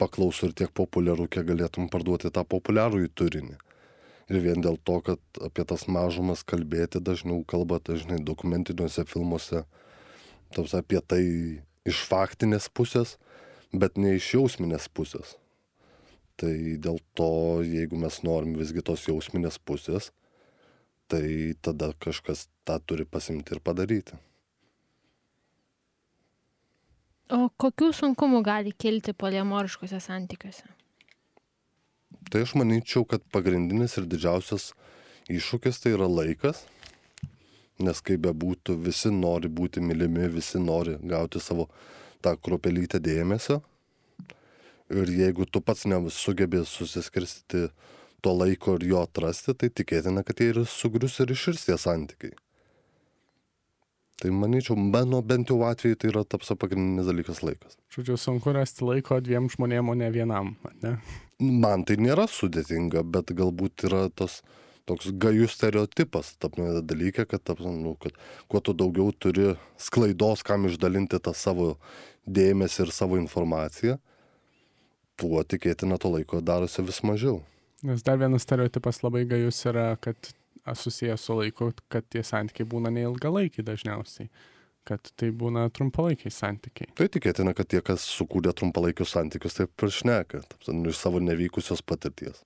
[0.00, 3.56] paklausų ir tiek populiaru, kiek galėtum parduoti tą populiarųjį turinį.
[4.32, 9.64] Ir vien dėl to, kad apie tas mažumas kalbėti dažniau kalba dažnai dokumentiniuose filmuose,
[10.56, 11.22] taps apie tai
[11.84, 13.18] iš faktinės pusės,
[13.72, 15.36] bet ne iš jausminės pusės.
[16.40, 20.10] Tai dėl to, jeigu mes norim visgi tos jausminės pusės,
[21.06, 24.16] tai tada kažkas tą turi pasimti ir padaryti.
[27.32, 30.66] O kokių sunkumų gali kilti poliamoriškose santykiuose?
[32.28, 34.72] Tai aš manyčiau, kad pagrindinis ir didžiausias
[35.32, 36.64] iššūkis tai yra laikas,
[37.80, 41.70] nes kaip bebūtų, visi nori būti mylimi, visi nori gauti savo
[42.24, 43.62] tą kropelytę dėmesio.
[44.92, 47.70] Ir jeigu tu pats nesugebė susiskirstyti
[48.24, 52.36] to laiko ir jo atrasti, tai tikėtina, kad jie ir sugrius ir iširs tie santykiai.
[54.24, 57.74] Tai manyčiau, mano bent jau atveju tai yra tapsa pagrindinis dalykas laikas.
[57.92, 60.94] Žodžiu, sunku rasti laiko dviem žmonėm, o ne vienam, ne?
[61.44, 64.38] Man tai nėra sudėtinga, bet galbūt yra tas
[64.88, 68.16] toks gajus stereotipas tame dalyke, kad, ta prasme, nu, kad
[68.48, 71.74] kuo tu daugiau turi sklaidos, kam išdalinti tą savo
[72.24, 73.98] dėmesį ir savo informaciją,
[75.20, 77.42] tuo tikėtina to laiko darosi vis mažiau.
[77.84, 80.32] Nes dar vienas stereotipas labai gajus yra, kad
[80.72, 84.30] susijęs su laiku, kad tie santykiai būna neilgalaikiai dažniausiai,
[84.88, 86.92] kad tai būna trumpalaikiai santykiai.
[86.96, 90.42] Tai tikėtina, kad tie, kas sukūrė trumpalaikius santykius, taip ir šneka,
[90.72, 92.40] nu, iš savo nevykusios patirties.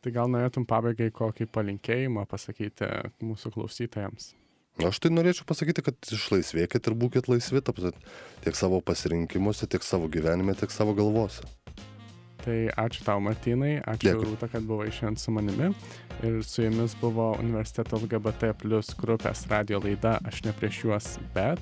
[0.00, 2.88] Tai gal norėtum pabaigai kokį palinkėjimą pasakyti
[3.20, 4.30] mūsų klausytojams?
[4.80, 10.54] Aš tai norėčiau pasakyti, kad išlaisvėkit ir būkit laisvi, tiek savo pasirinkimuose, tiek savo gyvenime,
[10.56, 11.44] tiek savo galvose.
[12.40, 14.30] Tai ačiū tau, Martinai, ačiū Dėkui.
[14.30, 15.70] Rūta, kad buvai šiandien su manimi.
[16.24, 21.60] Ir su jumis buvo universiteto LGBT plus grupės radio laida Aš ne prieš juos, bet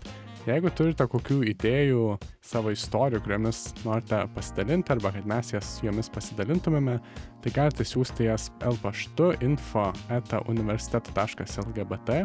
[0.48, 2.02] jeigu turite kokių idėjų,
[2.44, 6.98] savo istorijų, kuriomis norite pasidalinti arba kad mes jas jomis pasidalintumėme,
[7.44, 12.22] tai galite siūsti jas L paštu info eta universiteto.lgbt.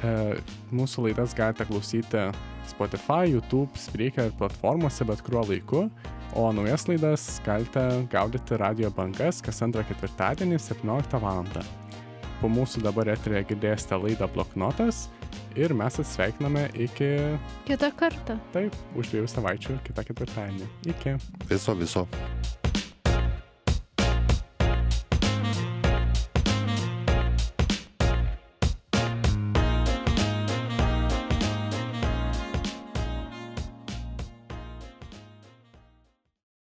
[0.00, 0.14] E,
[0.72, 2.24] mūsų laidas galite klausyti
[2.70, 5.84] Spotify, YouTube, Spreaker platformose bet kuriuo laiku,
[6.38, 11.44] o naujas laidas galite gaudyti radio bangas kas antrą ketvirtadienį 17 val.
[12.40, 15.08] Po mūsų dabar eterėje girdėsite laidą Bloknotas
[15.58, 17.10] ir mes atsveikiname iki,
[17.68, 18.38] Kitą kartą.
[18.54, 20.70] taip, už dviejų savaičių, kitą ketvirtadienį.
[20.94, 21.18] Iki.
[21.50, 22.06] Viso, viso.